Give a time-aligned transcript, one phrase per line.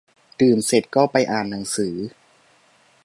[0.41, 1.95] ดื่มเสร็จก็ไปอ่านหนังสือ